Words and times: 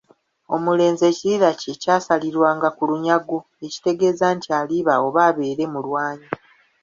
Omulenzi 0.55 1.03
ekirira 1.11 1.49
kye 1.61 1.73
kyasalirwanga 1.81 2.69
ku 2.77 2.83
lunyago 2.89 3.35
okutegeeza 3.63 4.25
nti 4.35 4.49
aliba 4.59 4.93
oba 5.07 5.19
abeere 5.29 5.63
mulwanyi. 5.73 6.27